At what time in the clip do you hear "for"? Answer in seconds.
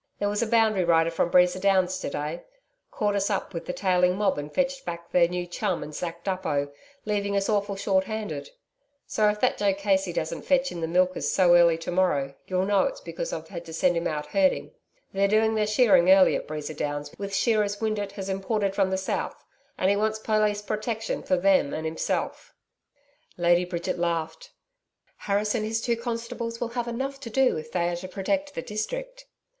21.21-21.37